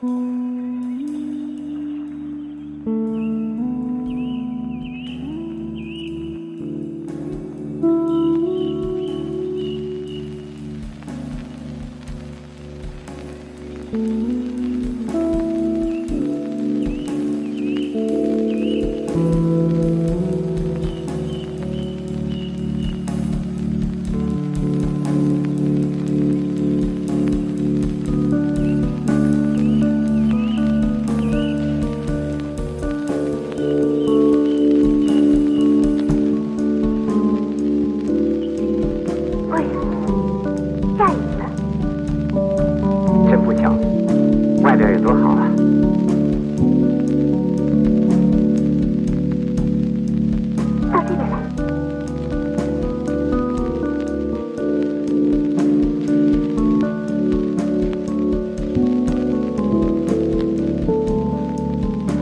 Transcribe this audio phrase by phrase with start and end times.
[0.00, 0.45] 嗯，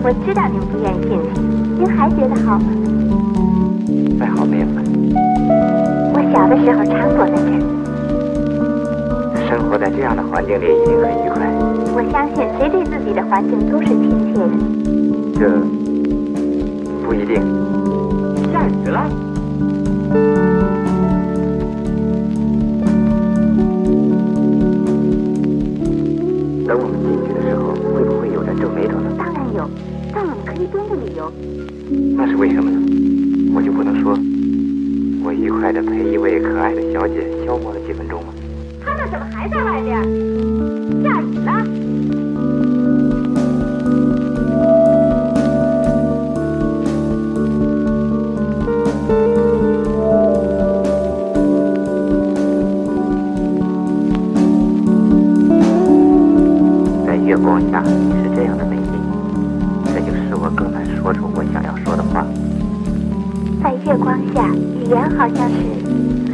[0.06, 1.40] 我知道您不愿意进去，
[1.78, 2.66] 您还觉得好吗？
[4.20, 4.82] 再好没有了，
[6.12, 7.58] 我小的时候常躲在这儿。
[9.48, 11.48] 生活在这样的环境里一定很愉快。
[11.96, 14.50] 我相信谁对自己的环境都是亲切的。
[15.40, 15.48] 这
[17.06, 17.40] 不一定。
[18.52, 19.08] 下雨了。
[26.68, 29.08] 等我们进去的时候，会不会有人皱眉头呢？
[29.16, 29.64] 当然有，
[30.54, 31.32] 但我们可以编个理由。
[32.16, 32.78] 那是为什么呢？
[33.54, 34.12] 我就不能说，
[35.24, 38.32] 我愉快地陪一位可爱的小姐消磨了几分钟吗？
[38.84, 40.63] 他们怎么还在外边？
[65.24, 65.54] 好像是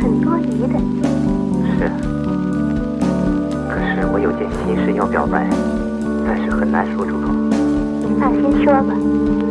[0.03, 0.75] 很多余的。
[1.79, 1.95] 是啊，
[3.71, 5.47] 可是我有件心事要表白，
[6.27, 7.31] 但是很难说出口。
[8.03, 8.93] 你放心说吧，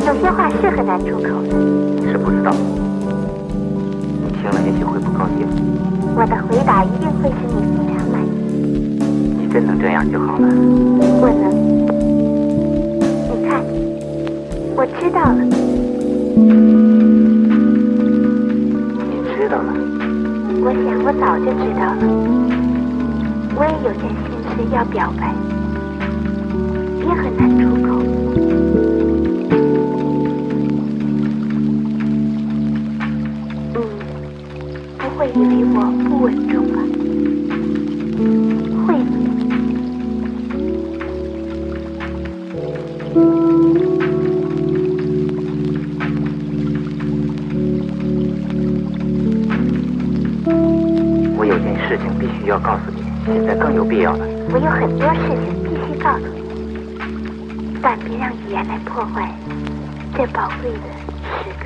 [0.06, 1.56] 有些话是很难出口的。
[2.02, 5.48] 你是不知道，你听了也许会不高兴。
[6.18, 8.28] 我的回答一定会使你非常满意。
[9.40, 10.50] 你真能这样就好了。
[11.22, 11.48] 我能。
[13.32, 13.64] 你看，
[14.76, 15.40] 我知道了。
[20.62, 22.02] 我想我早就知道了。
[23.56, 25.34] 我也有件心事要表白，
[27.00, 27.88] 也很难出口。
[53.32, 54.26] 现在更有必要了。
[54.52, 59.32] 我有很多事情必须告诉你，但别让语言来破坏
[60.16, 60.90] 这宝贵的
[61.38, 61.64] 时刻。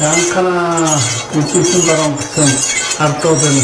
[0.00, 0.88] Ankara
[1.34, 2.50] ülkesi baran kısım
[3.00, 3.62] artı odunu.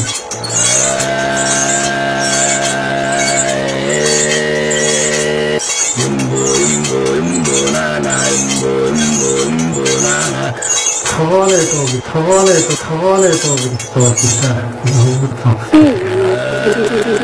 [11.17, 13.69] Tavale tobi, tavale tobi, tavale tobi.
[13.95, 17.22] Tobi, tobi, tobi.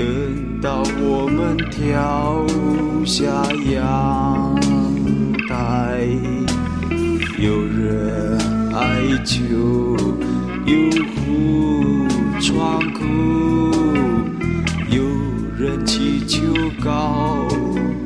[0.00, 2.46] 等到我们跳
[3.04, 3.26] 下
[3.70, 4.58] 阳
[5.46, 6.08] 台，
[7.38, 8.38] 有人
[8.74, 9.44] 哀求，
[10.64, 10.74] 有
[11.12, 12.08] 呼
[12.40, 13.04] 窗口，
[14.88, 15.02] 有
[15.58, 16.40] 人祈求
[16.82, 17.46] 高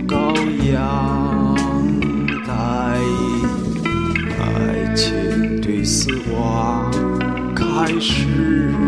[0.09, 0.35] 高
[0.72, 1.54] 阳
[2.44, 2.98] 台，
[4.40, 6.90] 爱情对死亡
[7.54, 8.83] 开始。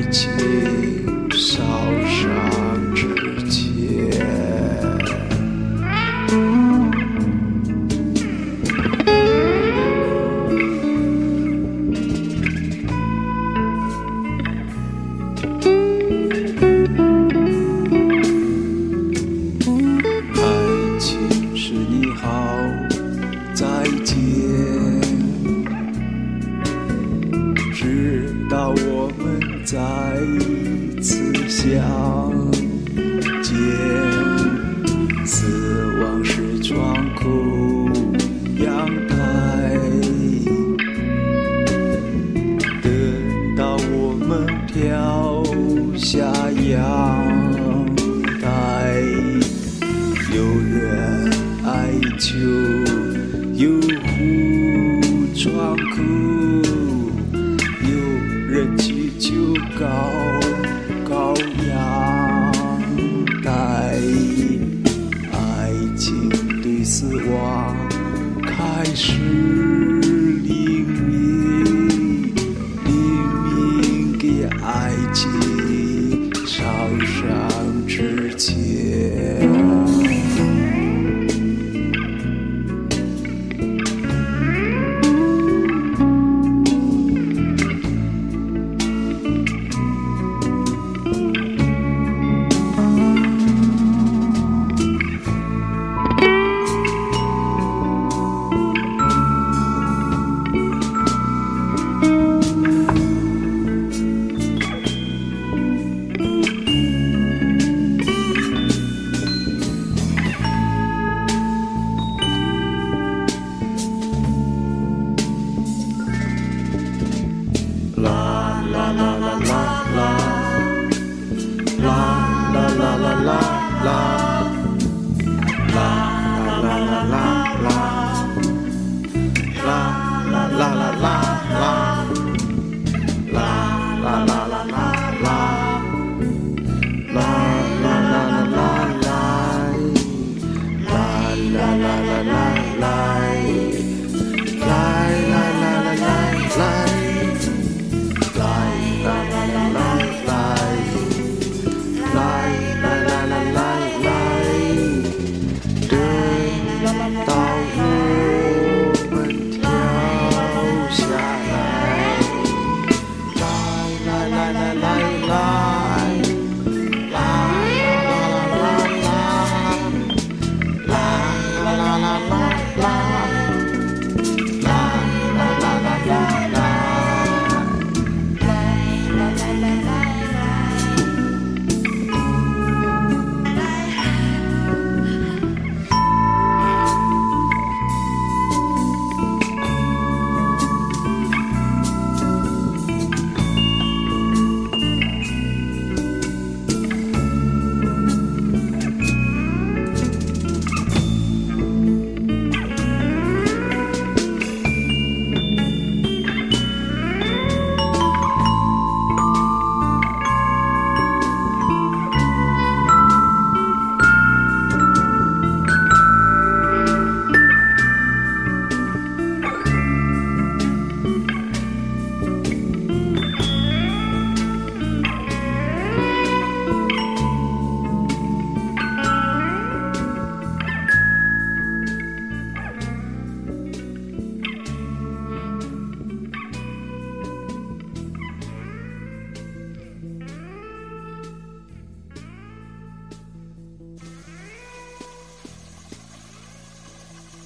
[0.00, 0.79] 一起。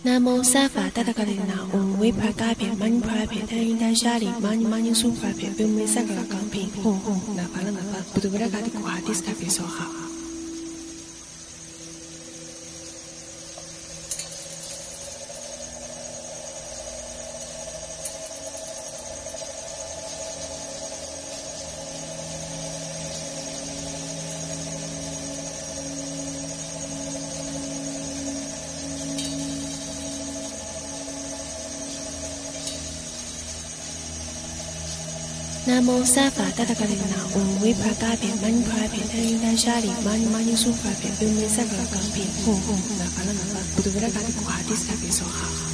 [0.06, 10.03] 南无萨法达达格里那，嗡维帕嘎片，玛尼帕片，太阴太沙里，玛尼玛尼苏法片，贝梅萨格拉冈片，嗡嗡，那法拉那法，布杜布拉嘎迪库哈迪斯塔片说好。
[35.84, 39.92] mo sa fa ta ta ka rin na ouwui praka pe mani prabhi tenya sha li
[40.06, 43.44] mani ma ni su praka pe ouwui sa ka cappi hoo hoo na fala na
[43.52, 43.90] faz puerto
[44.26, 45.73] rico puerto cappi soha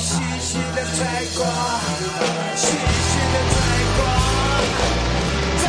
[0.00, 0.98] 正在徐徐的吹
[1.36, 1.44] 过，
[2.56, 3.54] 徐徐的吹
[3.96, 4.00] 过，
[5.60, 5.64] 它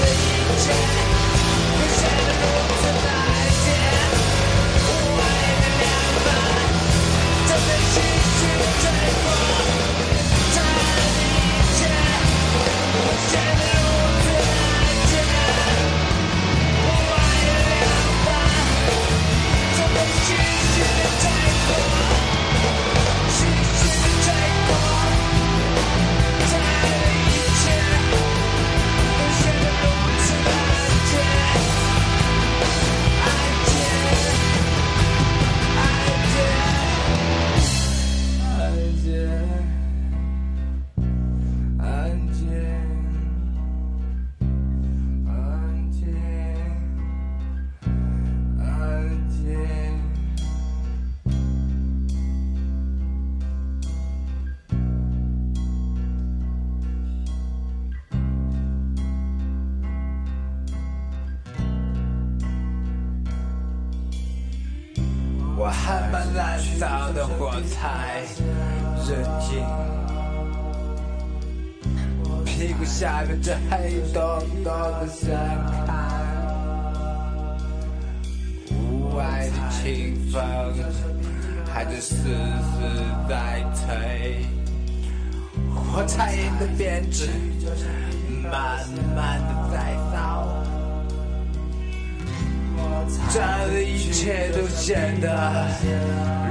[0.00, 0.22] 的一
[0.60, 0.64] 切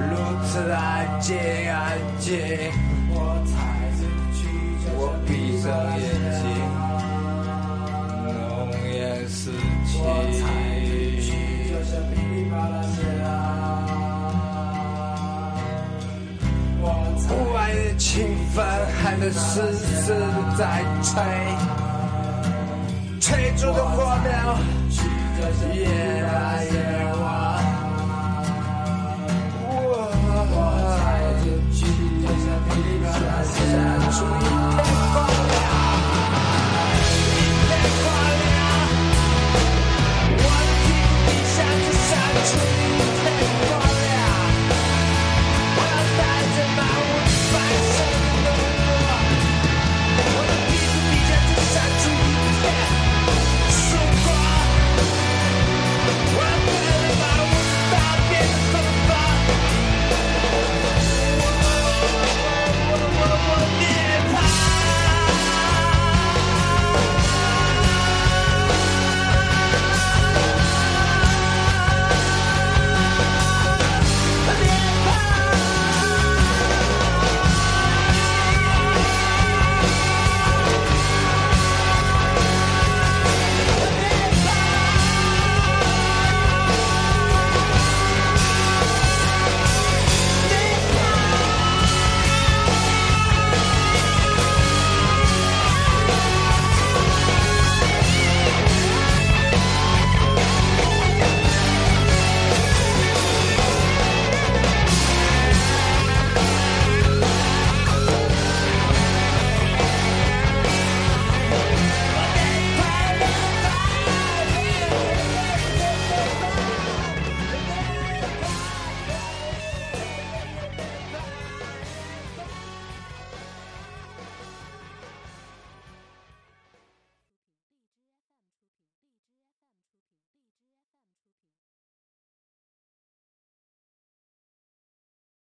[0.10, 0.12] 如
[0.45, 1.38] 此安静，
[1.72, 2.40] 安静。
[4.95, 5.66] 我闭上
[6.00, 6.04] 眼
[6.40, 6.44] 睛，
[8.28, 8.94] 浓烟
[9.28, 9.52] 四
[9.86, 9.91] 起。
[17.30, 18.08] 屋外的清
[18.54, 18.64] 风
[19.02, 20.14] 还在丝丝
[20.58, 21.12] 在吹，
[23.20, 24.30] 吹出的火苗。
[42.44, 43.03] Christ.